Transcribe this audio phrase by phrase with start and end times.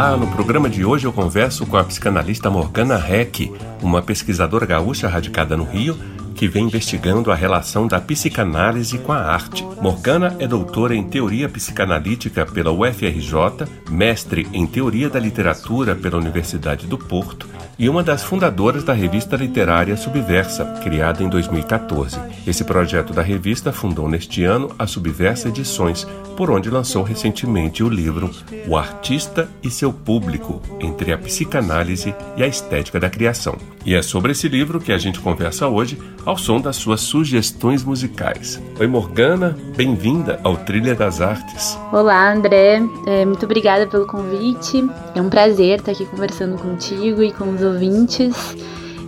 [0.00, 5.06] Olá, no programa de hoje eu converso com a psicanalista Morgana Heck, uma pesquisadora gaúcha
[5.06, 5.94] radicada no Rio
[6.40, 9.62] que vem investigando a relação da psicanálise com a arte.
[9.78, 16.86] Morgana é doutora em teoria psicanalítica pela UFRJ, mestre em teoria da literatura pela Universidade
[16.86, 17.46] do Porto
[17.80, 22.18] e uma das fundadoras da revista literária Subversa, criada em 2014.
[22.46, 27.88] Esse projeto da revista fundou neste ano a Subversa Edições, por onde lançou recentemente o
[27.88, 28.30] livro
[28.66, 33.56] O Artista e seu Público, entre a psicanálise e a estética da criação.
[33.84, 37.82] E é sobre esse livro que a gente conversa hoje, ao som das suas sugestões
[37.82, 38.60] musicais.
[38.78, 41.78] Oi, Morgana, bem-vinda ao Trilha das Artes.
[41.92, 44.88] Olá, André, é, muito obrigada pelo convite.
[45.14, 48.56] É um prazer estar aqui conversando contigo e com os ouvintes.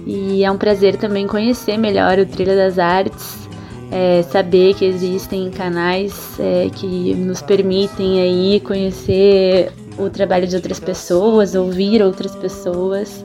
[0.07, 3.49] E é um prazer também conhecer melhor o Trilha das Artes,
[3.91, 10.81] é, saber que existem canais é, que nos permitem aí conhecer o trabalho de outras
[10.81, 13.25] pessoas, ouvir outras pessoas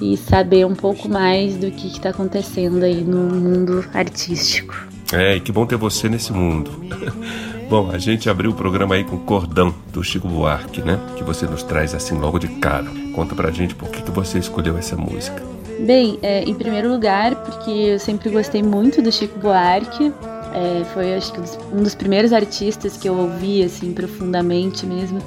[0.00, 4.74] e saber um pouco mais do que está acontecendo aí no mundo artístico.
[5.12, 6.70] É, e que bom ter você nesse mundo.
[7.68, 11.00] Bom, a gente abriu o programa aí com Cordão, do Chico Buarque, né?
[11.16, 12.86] Que você nos traz assim logo de cara.
[13.14, 15.42] Conta pra gente por que, que você escolheu essa música.
[15.80, 20.12] Bem, é, em primeiro lugar, porque eu sempre gostei muito do Chico Buarque.
[20.52, 21.40] É, foi, acho que,
[21.74, 25.18] um dos primeiros artistas que eu ouvi, assim, profundamente mesmo,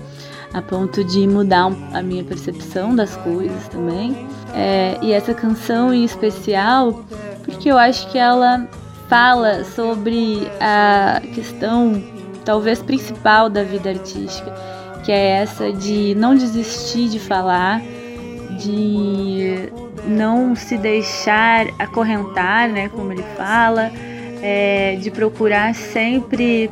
[0.54, 4.28] a ponto de mudar a minha percepção das coisas também.
[4.54, 7.04] É, e essa canção em especial,
[7.46, 8.68] porque eu acho que ela
[9.08, 12.02] fala sobre a questão
[12.44, 14.54] talvez principal da vida artística,
[15.04, 17.82] que é essa de não desistir de falar,
[18.58, 19.70] de
[20.08, 23.92] não se deixar acorrentar, né, como ele fala,
[24.42, 26.70] é, de procurar sempre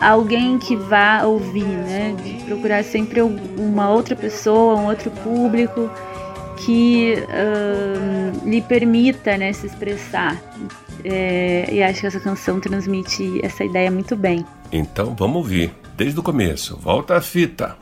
[0.00, 5.90] alguém que vá ouvir, né, de procurar sempre uma outra pessoa, um outro público
[6.56, 10.40] que uh, lhe permita né, se expressar.
[11.04, 14.44] É, e acho que essa canção transmite essa ideia muito bem.
[14.72, 16.76] Então vamos ouvir, desde o começo.
[16.78, 17.76] Volta a fita.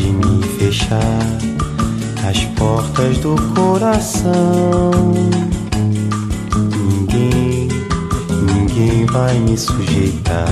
[0.00, 1.20] De me fechar
[2.26, 4.90] as portas do coração.
[6.74, 7.68] Ninguém,
[8.54, 10.48] ninguém vai me sujeitar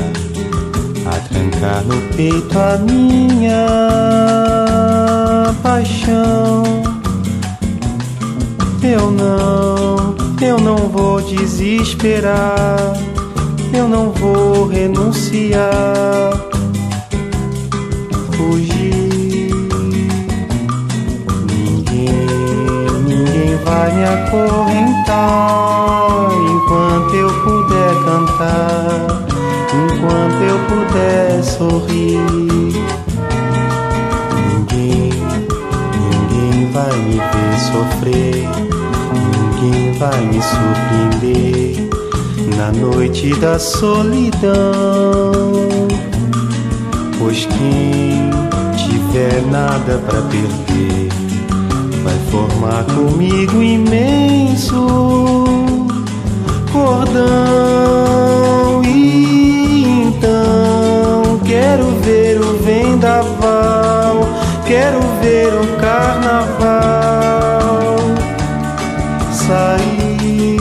[1.07, 3.67] a trancar no peito a minha
[5.63, 6.63] paixão.
[8.83, 12.93] Eu não, eu não vou desesperar,
[13.73, 16.33] eu não vou renunciar,
[18.33, 18.78] fugir.
[23.99, 25.17] Me acorrentar
[26.33, 29.25] enquanto eu puder cantar,
[29.75, 32.21] enquanto eu puder sorrir.
[34.47, 35.11] Ninguém,
[35.99, 38.49] ninguém vai me ver sofrer,
[39.13, 41.89] ninguém vai me surpreender
[42.57, 44.53] na noite da solidão.
[47.19, 48.31] Pois quem
[48.77, 51.08] tiver nada para perder
[52.31, 54.87] formar comigo imenso
[56.73, 58.83] cordão.
[58.85, 64.21] E então quero ver o vendaval,
[64.67, 66.79] quero ver o carnaval
[69.33, 70.59] sair.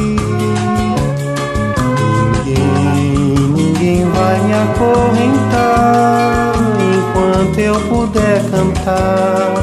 [2.45, 6.53] Ninguém, ninguém vai me acorrentar
[6.97, 9.53] enquanto eu puder cantar,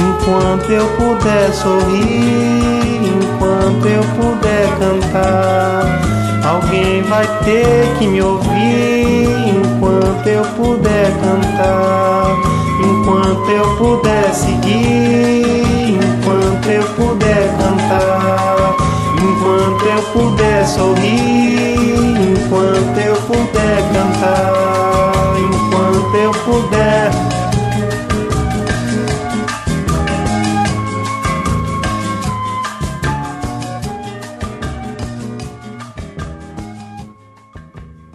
[0.00, 6.00] enquanto eu puder sorrir, enquanto eu puder cantar.
[6.44, 12.36] Alguém vai ter que me ouvir enquanto eu puder cantar,
[12.82, 18.76] enquanto eu puder seguir, enquanto eu puder cantar,
[19.16, 23.49] enquanto eu puder sorrir, enquanto eu puder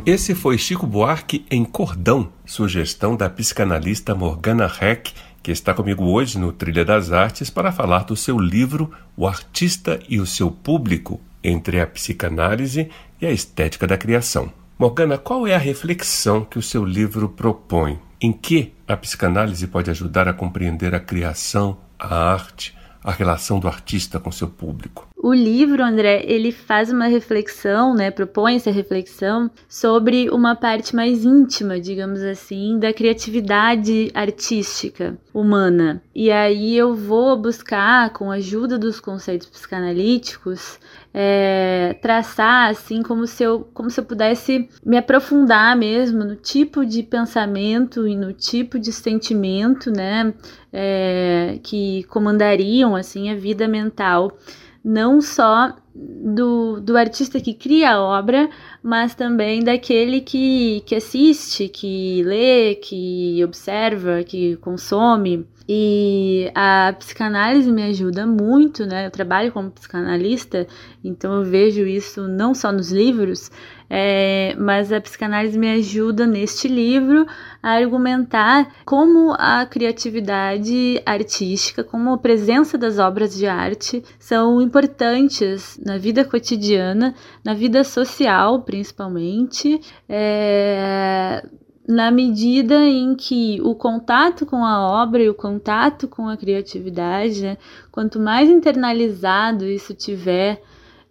[0.06, 5.12] Esse foi Chico Buarque em Cordão, sugestão da psicanalista Morgana Heck,
[5.42, 10.00] que está comigo hoje no Trilha das Artes para falar do seu livro O Artista
[10.08, 12.88] e o Seu Público, entre a psicanálise
[13.20, 14.54] e a estética da criação.
[14.78, 17.98] Morgana, qual é a reflexão que o seu livro propõe?
[18.22, 22.76] Em que a psicanálise pode ajudar a compreender a criação, a arte,
[23.06, 25.08] a relação do artista com seu público?
[25.16, 31.24] O livro, André, ele faz uma reflexão, né, propõe essa reflexão sobre uma parte mais
[31.24, 36.02] íntima, digamos assim, da criatividade artística humana.
[36.14, 40.80] E aí eu vou buscar, com a ajuda dos conceitos psicanalíticos,
[41.18, 46.86] é, traçar assim como se eu como se eu pudesse me aprofundar mesmo no tipo
[46.86, 50.34] de pensamento e no tipo de sentimento né
[50.74, 54.38] é, que comandariam assim a vida mental
[54.84, 58.48] não só do, do artista que cria a obra,
[58.84, 65.48] mas também daquele que, que assiste, que lê, que observa, que consome.
[65.68, 69.08] E a psicanálise me ajuda muito, né?
[69.08, 70.68] Eu trabalho como psicanalista,
[71.04, 73.50] então eu vejo isso não só nos livros,
[73.90, 77.26] é, mas a psicanálise me ajuda neste livro
[77.64, 85.80] a argumentar como a criatividade artística, como a presença das obras de arte são importantes
[85.84, 89.82] na vida cotidiana, na vida social principalmente.
[90.08, 91.44] É,
[91.88, 97.42] na medida em que o contato com a obra e o contato com a criatividade,
[97.42, 97.58] né,
[97.92, 100.62] quanto mais internalizado isso tiver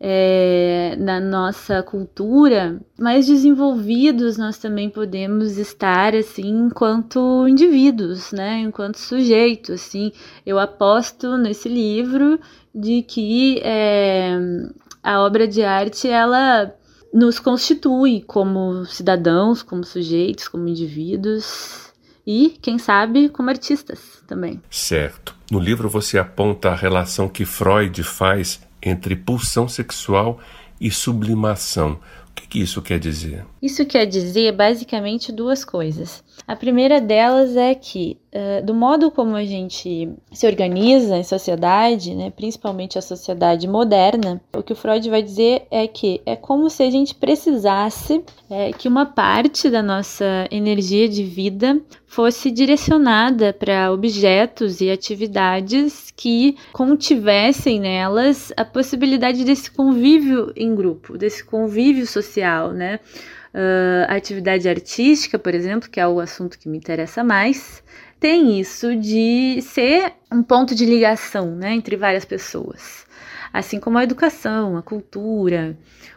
[0.01, 8.97] é, na nossa cultura, mais desenvolvidos nós também podemos estar assim enquanto indivíduos, né, enquanto
[8.97, 9.77] sujeitos.
[9.77, 10.13] Assim,
[10.45, 12.39] eu aposto nesse livro
[12.75, 14.37] de que é,
[15.03, 16.75] a obra de arte ela
[17.15, 21.93] nos constitui como cidadãos, como sujeitos, como indivíduos
[22.27, 24.61] e, quem sabe, como artistas também.
[24.69, 25.33] Certo.
[25.49, 30.41] No livro você aponta a relação que Freud faz entre pulsão sexual
[30.81, 32.01] e sublimação.
[32.31, 33.47] O que, que isso quer dizer?
[33.63, 36.25] Isso quer dizer basicamente duas coisas.
[36.49, 42.15] A primeira delas é que, uh, do modo como a gente se organiza em sociedade,
[42.15, 46.69] né, principalmente a sociedade moderna, o que o Freud vai dizer é que é como
[46.69, 51.81] se a gente precisasse é, que uma parte da nossa energia de vida
[52.15, 61.19] fosse direcionada para objetos e atividades que contivessem nelas a possibilidade desse convívio em grupo,
[61.19, 63.01] desse convívio social, né?
[63.53, 67.85] Uh, atividade artística, por exemplo, que é o assunto que me interessa mais,
[68.25, 73.05] tem isso de ser um ponto de ligação né, entre várias pessoas.
[73.53, 75.77] Assim como a educação, a cultura,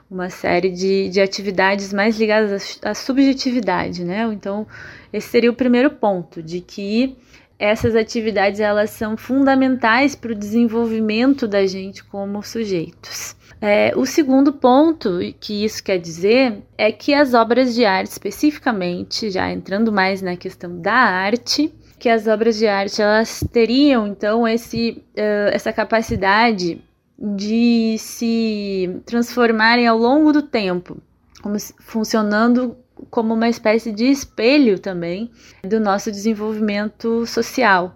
[0.10, 4.24] uma série de, de atividades mais ligadas à, à subjetividade, né?
[4.32, 4.66] Então,
[5.12, 7.18] esse seria o primeiro ponto, de que
[7.60, 13.36] essas atividades elas são fundamentais para o desenvolvimento da gente como sujeitos.
[13.60, 19.30] É, o segundo ponto que isso quer dizer é que as obras de arte, especificamente,
[19.30, 24.48] já entrando mais na questão da arte, que as obras de arte elas teriam então
[24.48, 26.82] esse, uh, essa capacidade
[27.18, 30.98] de se transformarem ao longo do tempo,
[31.42, 32.78] como funcionando
[33.10, 35.32] como uma espécie de espelho também
[35.64, 37.96] do nosso desenvolvimento social.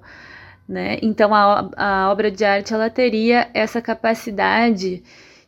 [0.67, 0.97] Né?
[1.01, 5.03] Então a, a obra de arte ela teria essa capacidade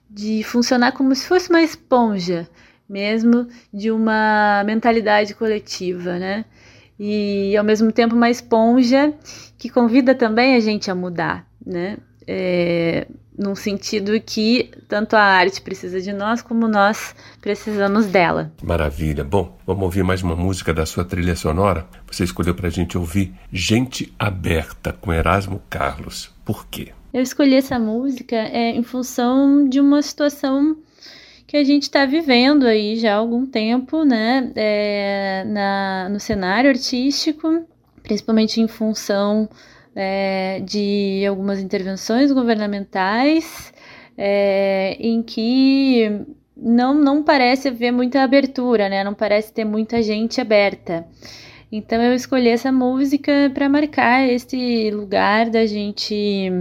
[0.09, 2.47] de funcionar como se fosse uma esponja
[2.87, 6.45] mesmo de uma mentalidade coletiva, né?
[6.99, 9.13] E ao mesmo tempo uma esponja
[9.57, 11.97] que convida também a gente a mudar, né?
[12.25, 13.07] É,
[13.37, 18.51] num sentido que tanto a arte precisa de nós como nós precisamos dela.
[18.61, 19.23] Maravilha.
[19.23, 21.87] Bom, vamos ouvir mais uma música da sua trilha sonora.
[22.09, 26.31] Você escolheu para a gente ouvir Gente Aberta com Erasmo Carlos.
[26.45, 26.91] Por quê?
[27.13, 30.77] Eu escolhi essa música é, em função de uma situação
[31.53, 36.67] que a gente está vivendo aí já há algum tempo, né, é, na, no cenário
[36.67, 37.63] artístico,
[38.01, 39.47] principalmente em função
[39.95, 43.71] é, de algumas intervenções governamentais,
[44.17, 46.25] é, em que
[46.57, 51.05] não, não parece haver muita abertura, né, não parece ter muita gente aberta.
[51.71, 56.51] Então eu escolhi essa música para marcar esse lugar da gente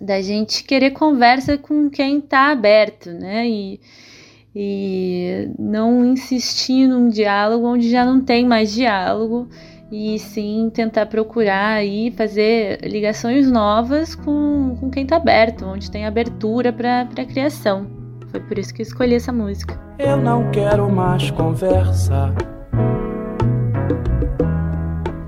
[0.00, 3.48] da gente querer conversa com quem está aberto, né?
[3.48, 3.80] E,
[4.54, 9.48] e não insistir num diálogo onde já não tem mais diálogo
[9.90, 16.06] e sim tentar procurar aí fazer ligações novas com, com quem está aberto, onde tem
[16.06, 17.86] abertura para criação.
[18.28, 19.80] Foi por isso que escolhi essa música.
[19.98, 22.34] Eu não quero mais conversa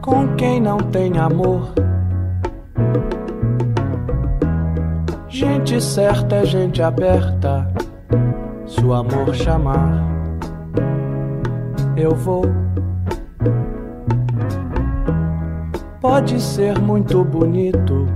[0.03, 1.73] com quem não tem amor.
[5.39, 7.73] Gente certa é gente aberta.
[8.67, 10.05] Se o amor chamar,
[11.97, 12.43] eu vou.
[16.01, 18.09] Pode ser muito bonito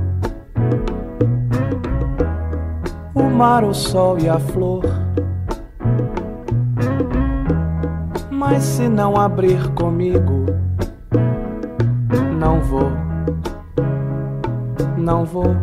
[3.14, 4.82] o mar, o sol e a flor.
[8.32, 10.46] Mas se não abrir comigo,
[12.36, 12.90] não vou,
[14.98, 15.54] não vou.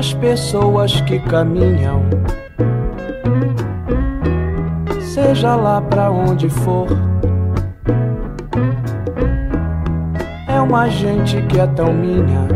[0.00, 2.00] As pessoas que caminham,
[4.98, 6.86] seja lá pra onde for,
[10.48, 12.48] é uma gente que é tão minha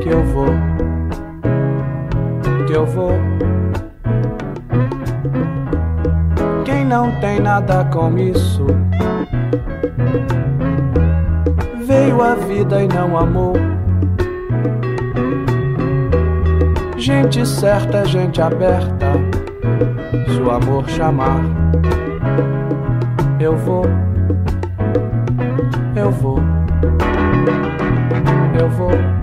[0.00, 0.54] que eu vou,
[2.68, 3.14] que eu vou.
[6.64, 8.66] Quem não tem nada com isso,
[11.84, 13.75] veio a vida e não amou.
[17.06, 19.12] Gente certa é gente aberta,
[20.26, 21.40] se o amor chamar,
[23.38, 23.84] eu vou,
[25.94, 26.40] eu vou,
[28.58, 29.15] eu vou.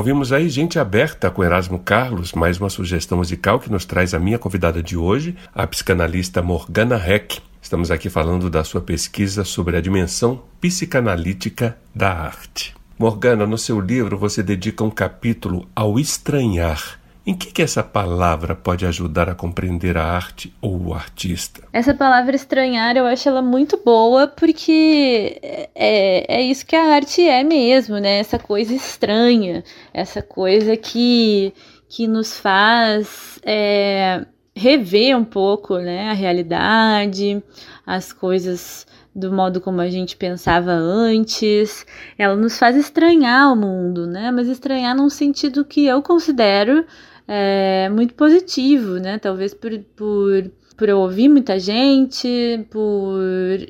[0.00, 4.18] Ouvimos aí Gente Aberta com Erasmo Carlos, mais uma sugestão musical que nos traz a
[4.18, 7.38] minha convidada de hoje, a psicanalista Morgana Heck.
[7.60, 12.74] Estamos aqui falando da sua pesquisa sobre a dimensão psicanalítica da arte.
[12.98, 16.98] Morgana, no seu livro você dedica um capítulo ao estranhar.
[17.26, 21.62] Em que, que essa palavra pode ajudar a compreender a arte ou o artista?
[21.72, 25.38] Essa palavra estranhar eu acho ela muito boa porque
[25.74, 28.18] é, é isso que a arte é mesmo, né?
[28.18, 29.62] Essa coisa estranha,
[29.92, 31.52] essa coisa que,
[31.88, 34.24] que nos faz é,
[34.54, 37.42] rever um pouco né, a realidade,
[37.86, 41.84] as coisas do modo como a gente pensava antes.
[42.16, 44.30] Ela nos faz estranhar o mundo, né?
[44.30, 46.86] Mas estranhar num sentido que eu considero
[47.32, 49.16] é, muito positivo, né?
[49.16, 53.20] Talvez por, por, por eu ouvir muita gente, por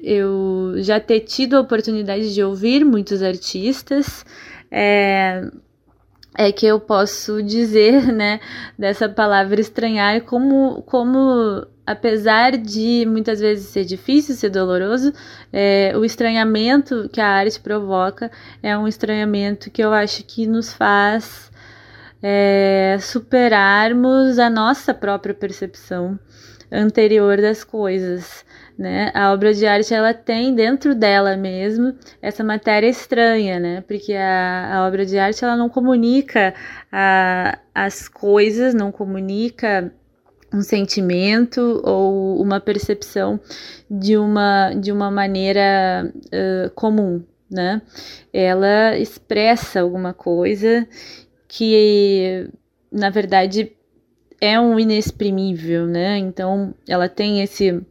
[0.02, 4.24] eu já ter tido a oportunidade de ouvir muitos artistas.
[4.70, 5.46] É,
[6.38, 8.40] é que eu posso dizer, né,
[8.78, 15.12] dessa palavra estranhar como, como apesar de muitas vezes ser difícil, ser doloroso,
[15.52, 18.30] é, o estranhamento que a arte provoca
[18.62, 21.49] é um estranhamento que eu acho que nos faz
[22.22, 26.18] é, superarmos a nossa própria percepção
[26.70, 28.44] anterior das coisas.
[28.78, 29.10] Né?
[29.14, 33.84] A obra de arte ela tem dentro dela mesmo essa matéria estranha, né?
[33.86, 36.54] Porque a, a obra de arte ela não comunica
[36.90, 39.92] a, as coisas, não comunica
[40.52, 43.38] um sentimento ou uma percepção
[43.90, 47.82] de uma, de uma maneira uh, comum, né?
[48.32, 50.88] Ela expressa alguma coisa
[51.52, 52.48] que
[52.92, 53.72] na verdade
[54.40, 56.16] é um inexprimível, né?
[56.16, 57.84] Então ela tem esse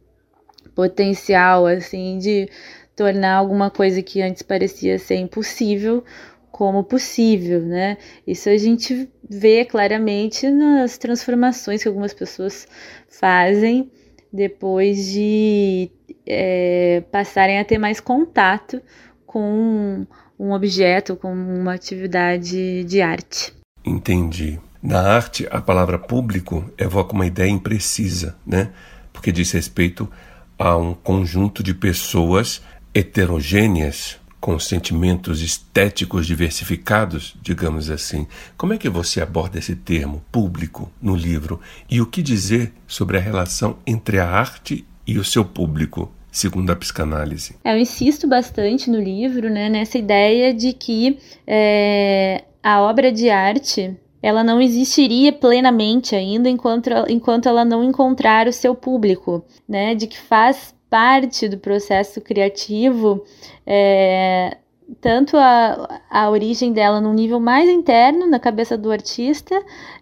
[0.74, 2.48] potencial assim de
[2.96, 6.02] tornar alguma coisa que antes parecia ser impossível
[6.50, 7.98] como possível, né?
[8.26, 12.66] Isso a gente vê claramente nas transformações que algumas pessoas
[13.08, 13.90] fazem
[14.32, 15.90] depois de
[16.26, 18.80] é, passarem a ter mais contato
[19.26, 20.06] com
[20.40, 23.52] um objeto, com uma atividade de arte.
[23.84, 24.58] Entendi.
[24.82, 28.70] Na arte, a palavra público evoca uma ideia imprecisa, né?
[29.12, 30.10] Porque diz respeito
[30.58, 32.62] a um conjunto de pessoas
[32.94, 38.26] heterogêneas com sentimentos estéticos diversificados, digamos assim.
[38.56, 43.18] Como é que você aborda esse termo público no livro e o que dizer sobre
[43.18, 46.10] a relação entre a arte e o seu público?
[46.30, 47.56] Segundo a psicanálise.
[47.64, 53.96] Eu insisto bastante no livro, né, nessa ideia de que é, a obra de arte
[54.22, 59.94] ela não existiria plenamente ainda enquanto, enquanto ela não encontrar o seu público, né?
[59.94, 63.24] De que faz parte do processo criativo
[63.66, 64.58] é,
[65.00, 69.54] tanto a, a origem dela num nível mais interno, na cabeça do artista,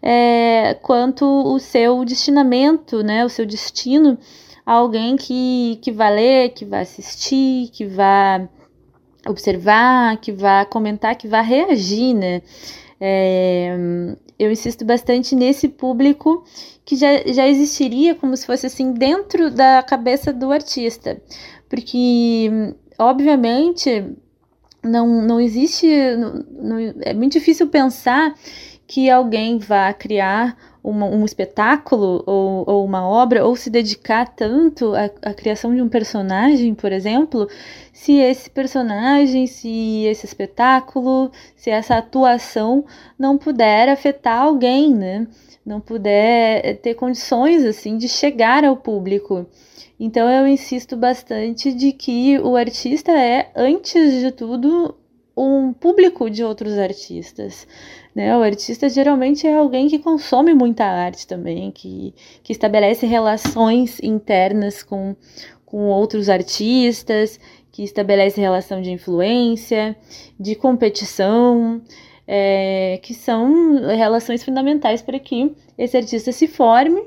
[0.02, 4.18] é, quanto o seu destinamento, né, o seu destino
[4.74, 8.46] alguém que, que vai ler, que vai assistir, que vai
[9.26, 12.42] observar, que vai comentar, que vai reagir, né?
[13.00, 13.76] É,
[14.38, 16.44] eu insisto bastante nesse público
[16.84, 21.20] que já, já existiria como se fosse assim dentro da cabeça do artista,
[21.68, 22.50] porque
[22.98, 24.04] obviamente
[24.82, 25.86] não, não existe.
[26.16, 28.34] Não, não, é muito difícil pensar
[28.86, 34.94] que alguém vá criar uma, um espetáculo ou, ou, uma obra ou se dedicar tanto
[34.94, 37.48] à, à, criação de um personagem, por exemplo,
[37.92, 42.84] se esse personagem, se esse espetáculo, se essa atuação
[43.18, 45.26] não puder afetar alguém, né?
[45.64, 49.46] Não puder ter condições assim de chegar ao público.
[50.00, 54.94] Então eu insisto bastante de que o artista é, antes de tudo,
[55.38, 57.66] um público de outros artistas.
[58.14, 58.36] Né?
[58.36, 64.82] O artista geralmente é alguém que consome muita arte também, que, que estabelece relações internas
[64.82, 65.14] com,
[65.64, 67.38] com outros artistas,
[67.70, 69.96] que estabelece relação de influência,
[70.38, 71.80] de competição,
[72.26, 77.02] é, que são relações fundamentais para que esse artista se forme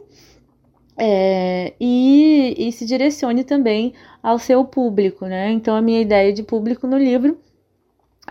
[0.97, 5.51] é, e, e se direcione também ao seu público, né?
[5.51, 7.37] Então, a minha ideia de público no livro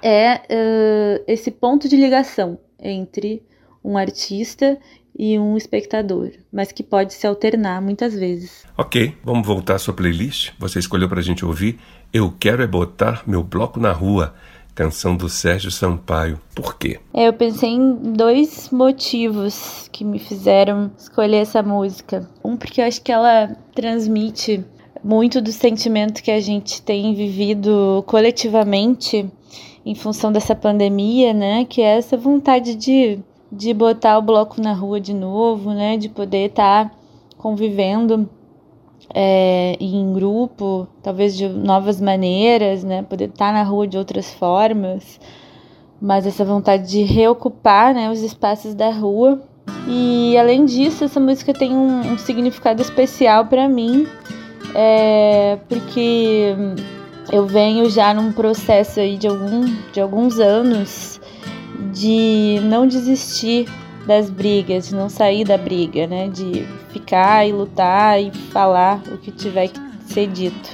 [0.02, 3.42] é uh, esse ponto de ligação entre
[3.84, 4.78] um artista
[5.18, 8.64] e um espectador, mas que pode se alternar muitas vezes.
[8.76, 10.52] Ok, vamos voltar à sua playlist.
[10.58, 11.78] Você escolheu para a gente ouvir
[12.12, 14.34] Eu Quero É Botar Meu Bloco na Rua
[14.74, 16.40] canção do Sérgio Sampaio.
[16.54, 16.98] Por quê?
[17.12, 22.26] É, eu pensei em dois motivos que me fizeram escolher essa música.
[22.42, 24.64] Um, porque eu acho que ela transmite
[25.04, 29.30] muito do sentimento que a gente tem vivido coletivamente
[29.84, 31.64] em função dessa pandemia, né?
[31.64, 33.18] Que é essa vontade de,
[33.50, 35.96] de botar o bloco na rua de novo, né?
[35.96, 36.96] De poder estar tá
[37.38, 38.28] convivendo
[39.14, 43.02] é, em grupo, talvez de novas maneiras, né?
[43.02, 45.18] Poder estar na rua de outras formas,
[46.00, 49.42] mas essa vontade de reocupar, né, os espaços da rua.
[49.86, 54.06] E além disso, essa música tem um, um significado especial para mim,
[54.74, 56.54] é, porque
[57.32, 61.20] eu venho já num processo aí de, algum, de alguns anos
[61.92, 63.68] de não desistir
[64.06, 66.28] das brigas, de não sair da briga, né?
[66.28, 70.70] De ficar e lutar e falar o que tiver que ser dito.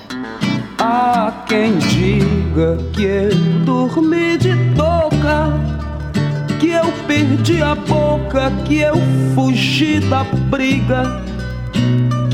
[0.79, 3.31] Há quem diga que eu
[3.65, 5.53] dormi de toca,
[6.59, 8.95] que eu perdi a boca, que eu
[9.35, 11.23] fugi da briga,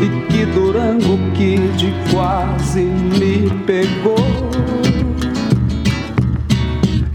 [0.00, 4.16] e que Durango Kid quase me pegou.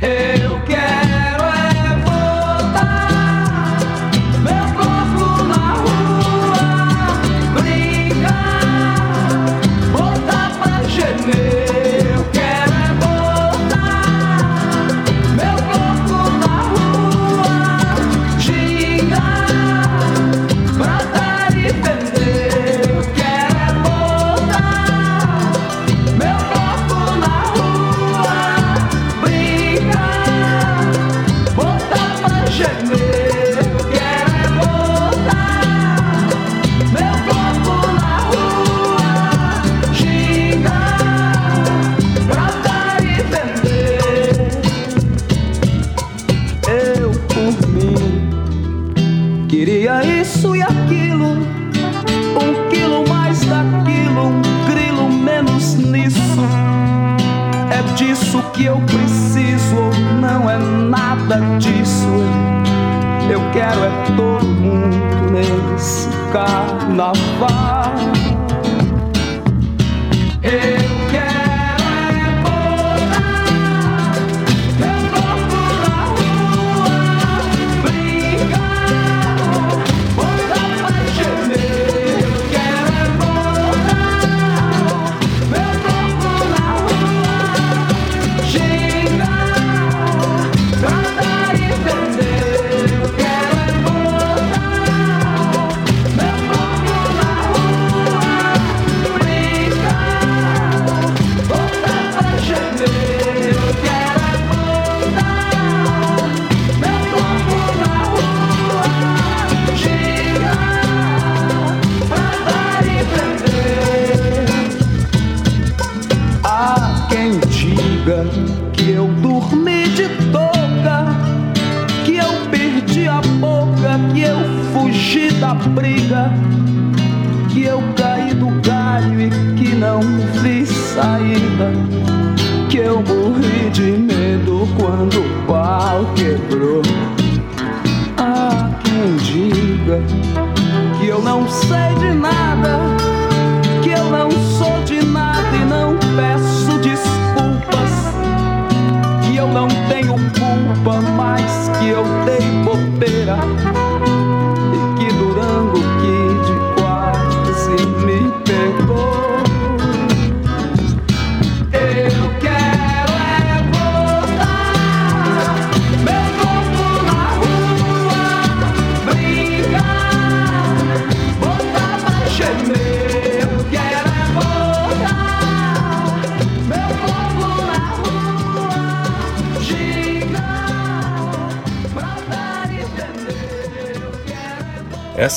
[0.02, 1.20] Eu diga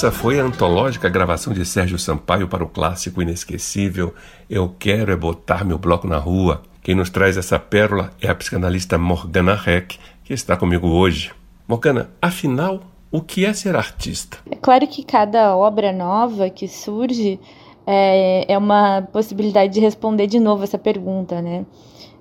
[0.05, 4.12] Essa foi a antológica gravação de Sérgio Sampaio para o clássico inesquecível
[4.51, 6.61] Eu Quero É Botar Meu Bloco na Rua.
[6.83, 11.33] Quem nos traz essa pérola é a psicanalista Morgana Heck, que está comigo hoje.
[11.67, 14.37] Morgana, afinal, o que é ser artista?
[14.51, 17.40] É claro que cada obra nova que surge
[17.87, 21.64] é, é uma possibilidade de responder de novo essa pergunta, né?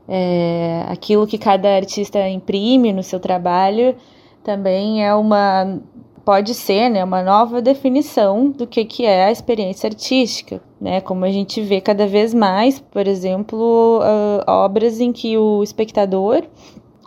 [0.07, 3.93] É, aquilo que cada artista imprime no seu trabalho
[4.41, 5.81] também é uma
[6.25, 11.01] pode ser né, uma nova definição do que, que é a experiência artística, né?
[11.01, 16.43] Como a gente vê cada vez mais, por exemplo, uh, obras em que o espectador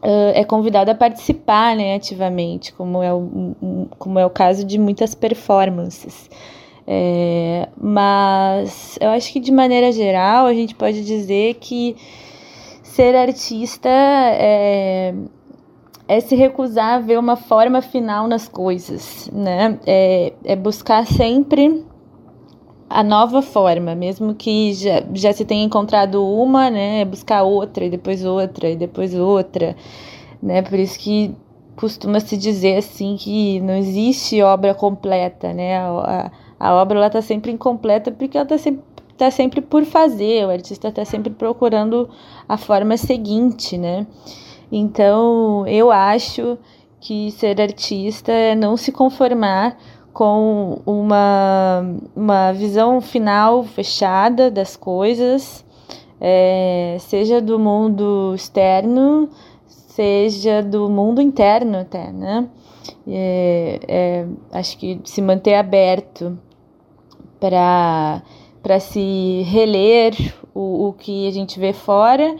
[0.02, 3.18] uh, é convidado a participar né, ativamente, como é, o,
[3.62, 6.28] um, como é o caso de muitas performances.
[6.86, 11.96] É, mas eu acho que de maneira geral a gente pode dizer que
[12.82, 15.12] ser artista é,
[16.08, 19.78] é se recusar a ver uma forma final nas coisas, né?
[19.86, 21.84] É, é buscar sempre
[22.88, 27.00] a nova forma, mesmo que já, já se tenha encontrado uma, né?
[27.00, 29.76] É buscar outra e depois outra e depois outra,
[30.42, 30.62] né?
[30.62, 31.34] Por isso que
[31.74, 35.76] costuma se dizer assim que não existe obra completa, né?
[35.78, 38.84] A, a, a obra ela está sempre incompleta porque ela está sempre
[39.16, 42.08] tá sempre por fazer, o artista está sempre procurando
[42.48, 44.06] a forma seguinte, né?
[44.70, 46.58] Então, eu acho
[47.00, 49.76] que ser artista é não se conformar
[50.12, 51.84] com uma,
[52.16, 55.64] uma visão final fechada das coisas,
[56.20, 59.28] é, seja do mundo externo,
[59.66, 62.48] seja do mundo interno até, né?
[63.06, 66.38] É, é, acho que se manter aberto
[67.38, 68.22] para
[68.80, 70.14] se reler
[70.54, 72.34] o, o que a gente vê fora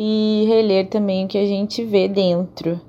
[0.00, 2.80] e reler também o que a gente vê dentro.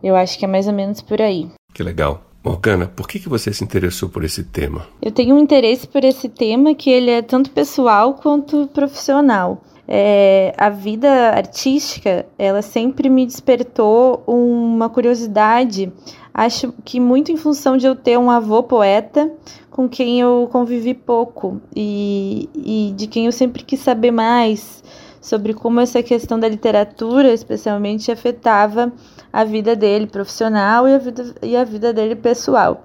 [0.00, 1.48] Eu acho que é mais ou menos por aí.
[1.74, 2.22] Que legal.
[2.44, 4.86] Morgana, por que, que você se interessou por esse tema?
[5.02, 9.60] Eu tenho um interesse por esse tema que ele é tanto pessoal quanto profissional.
[9.88, 15.92] É, a vida artística, ela sempre me despertou uma curiosidade,
[16.32, 19.32] acho que muito em função de eu ter um avô poeta
[19.70, 24.84] com quem eu convivi pouco e, e de quem eu sempre quis saber mais
[25.20, 28.92] sobre como essa questão da literatura, especialmente, afetava
[29.32, 32.84] a vida dele profissional e a vida, e a vida dele pessoal.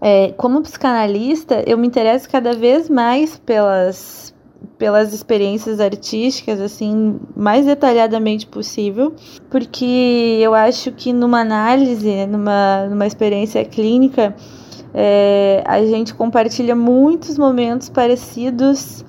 [0.00, 4.32] É, como psicanalista, eu me interesso cada vez mais pelas,
[4.76, 9.14] pelas experiências artísticas, assim, mais detalhadamente possível,
[9.50, 14.36] porque eu acho que numa análise, numa, numa experiência clínica,
[14.94, 19.04] é, a gente compartilha muitos momentos parecidos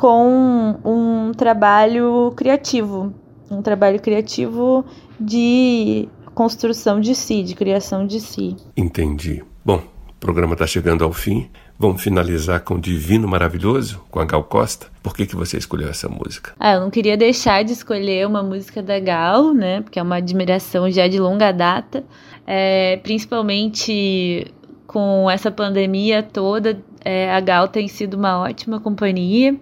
[0.00, 3.12] com um trabalho criativo,
[3.50, 4.82] um trabalho criativo
[5.20, 8.56] de construção de si, de criação de si.
[8.74, 9.44] Entendi.
[9.62, 11.50] Bom, o programa está chegando ao fim.
[11.78, 14.86] Vamos finalizar com Divino Maravilhoso, com a Gal Costa.
[15.02, 16.54] Por que, que você escolheu essa música?
[16.58, 19.82] Ah, eu não queria deixar de escolher uma música da Gal, né?
[19.82, 22.02] Porque é uma admiração já de longa data.
[22.46, 24.50] É, principalmente
[24.86, 29.60] com essa pandemia toda, é, a Gal tem sido uma ótima companhia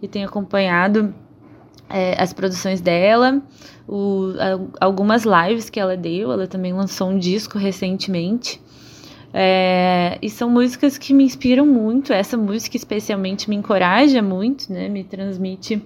[0.00, 1.14] e tenho acompanhado
[1.88, 3.42] é, as produções dela,
[3.86, 4.32] o,
[4.80, 6.32] algumas lives que ela deu.
[6.32, 8.60] Ela também lançou um disco recentemente.
[9.32, 12.12] É, e são músicas que me inspiram muito.
[12.12, 14.88] Essa música, especialmente, me encoraja muito, né?
[14.88, 15.82] Me transmite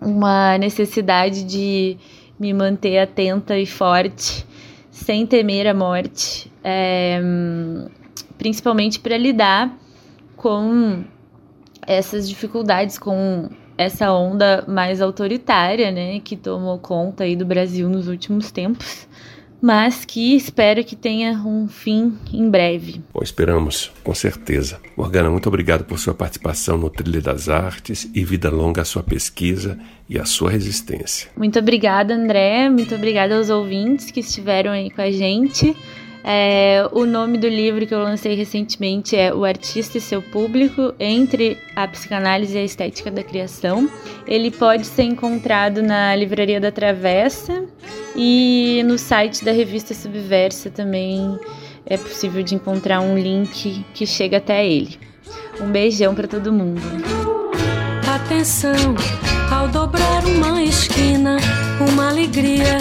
[0.00, 1.96] uma necessidade de
[2.38, 4.44] me manter atenta e forte,
[4.90, 7.20] sem temer a morte, é,
[8.36, 9.76] principalmente para lidar
[10.36, 11.04] com
[11.86, 18.08] essas dificuldades, com essa onda mais autoritária, né, que tomou conta aí do Brasil nos
[18.08, 19.08] últimos tempos
[19.64, 23.00] mas que espero que tenha um fim em breve.
[23.14, 24.78] Bom, esperamos, com certeza.
[24.94, 29.02] Morgana, muito obrigado por sua participação no Trilha das Artes e vida longa à sua
[29.02, 31.30] pesquisa e à sua resistência.
[31.34, 32.68] Muito obrigada, André.
[32.68, 35.74] Muito obrigada aos ouvintes que estiveram aí com a gente.
[36.26, 40.94] É, o nome do livro que eu lancei recentemente é O Artista e Seu Público
[40.98, 43.90] entre a Psicanálise e a Estética da Criação.
[44.26, 47.64] Ele pode ser encontrado na Livraria da Travessa
[48.16, 51.38] e no site da revista Subversa também
[51.84, 54.98] é possível de encontrar um link que chega até ele.
[55.60, 56.80] Um beijão para todo mundo.
[58.08, 58.94] Atenção,
[59.52, 61.36] ao dobrar uma esquina,
[61.86, 62.78] uma alegria.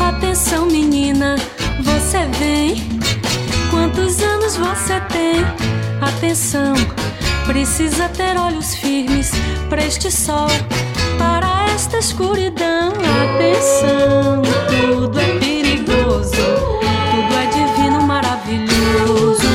[0.00, 1.34] Atenção, menina
[2.04, 2.76] você vem?
[3.70, 5.40] Quantos anos você tem?
[6.02, 6.74] Atenção,
[7.46, 9.30] precisa ter olhos firmes
[9.70, 10.48] para este sol,
[11.18, 12.92] para esta escuridão.
[13.24, 19.48] Atenção, tudo é perigoso, tudo é divino, maravilhoso.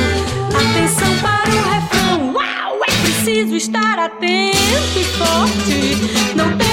[0.49, 6.35] Atenção para o refrão, uau, é preciso estar atento e forte.
[6.35, 6.68] Não temos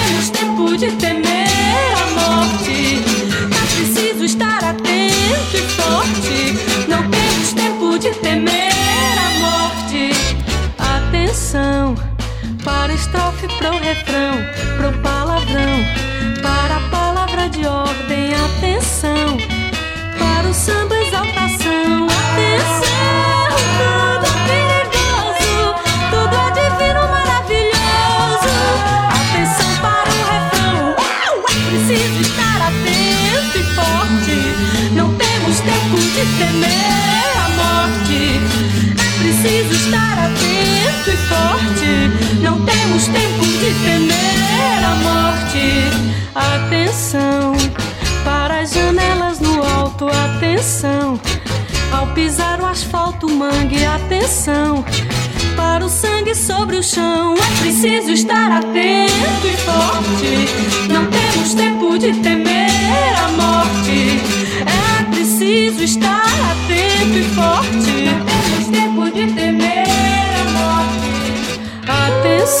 [41.27, 42.41] forte.
[42.41, 46.07] Não temos tempo de temer a morte.
[46.33, 47.53] Atenção
[48.23, 50.07] para as janelas no alto.
[50.07, 51.19] Atenção
[51.91, 53.85] ao pisar o asfalto, mangue.
[53.85, 54.83] Atenção
[55.55, 57.33] para o sangue sobre o chão.
[57.35, 60.93] É preciso estar atento e forte.
[60.93, 64.21] Não temos tempo de temer a morte.
[64.65, 67.91] É preciso estar atento e forte.
[68.05, 69.46] Não temos tempo de temer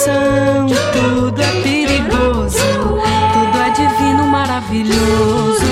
[0.07, 2.57] Atenção, tudo é perigoso.
[2.57, 5.65] Tudo é divino, maravilhoso.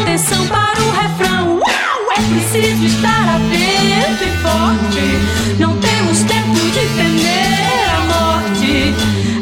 [0.00, 1.60] Atenção para o refrão.
[2.10, 5.60] É preciso estar atento e forte.
[5.60, 8.94] Não temos tempo de temer a morte.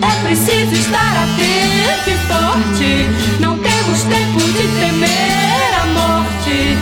[0.03, 3.41] É preciso estar atento e forte.
[3.41, 6.77] Não temos tempo de temer a morte.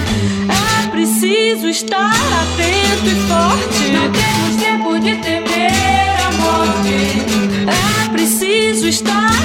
[0.49, 3.93] É preciso estar atento e forte.
[3.93, 5.48] Não temos tempo de temer.
[6.91, 9.38] É preciso estar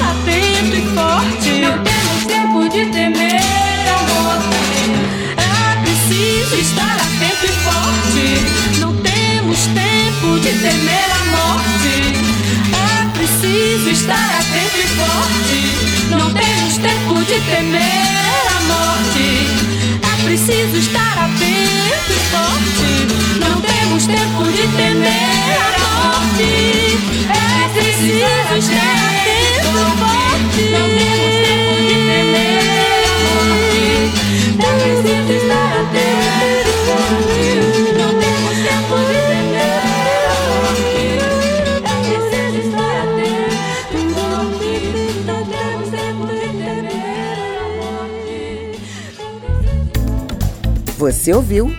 [51.54, 51.72] ouviu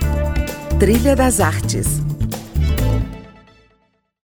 [0.78, 2.03] Trilha das Artes